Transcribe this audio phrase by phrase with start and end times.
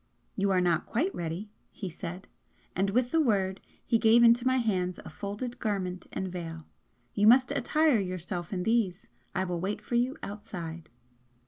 [0.35, 2.27] "You are not quite ready" he said
[2.75, 6.65] and with the word he gave into my hands a folded garment and veil
[7.13, 9.05] "You must attire yourself in these.
[9.35, 10.89] I will wait for you outside."